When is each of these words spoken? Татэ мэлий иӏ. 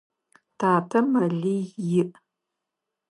Татэ 0.59 0.99
мэлий 1.11 1.65
иӏ. 2.01 2.05